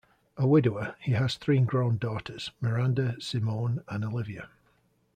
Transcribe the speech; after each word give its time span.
A 0.35 0.47
widower, 0.47 0.95
he 0.99 1.11
has 1.11 1.35
three 1.35 1.59
grown 1.59 1.97
daughters, 1.97 2.49
Miranda, 2.59 3.15
Simone 3.21 3.83
and 3.87 4.03
Olivia. 4.03 4.49